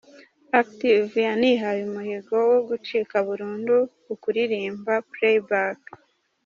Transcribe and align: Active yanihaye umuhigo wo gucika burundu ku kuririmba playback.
Active 0.61 1.11
yanihaye 1.27 1.81
umuhigo 1.89 2.35
wo 2.49 2.59
gucika 2.67 3.15
burundu 3.27 3.75
ku 4.03 4.13
kuririmba 4.21 4.93
playback. 5.11 5.79